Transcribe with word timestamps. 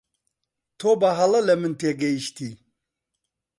تۆ 0.79 0.89
بەهەڵە 1.01 1.39
لە 1.47 1.55
من 1.61 1.73
تێگەیشتی. 1.79 2.51